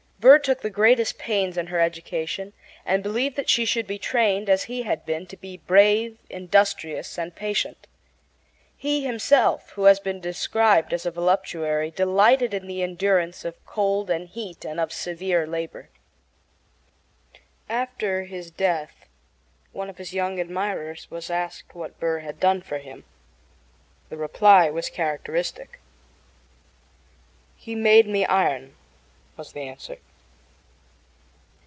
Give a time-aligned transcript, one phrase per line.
[0.21, 2.53] Burr took the greatest pains in her education,
[2.85, 7.17] and believed that she should be trained, as he had been, to be brave, industrious,
[7.17, 7.87] and patient.
[8.77, 14.11] He himself, who has been described as a voluptuary, delighted in the endurance of cold
[14.11, 15.89] and heat and of severe labor.
[17.67, 19.07] After his death
[19.71, 23.05] one of his younger admirers was asked what Burr had done for him.
[24.09, 25.79] The reply was characteristic.
[27.55, 28.75] "He made me iron,"
[29.35, 29.97] was the answer.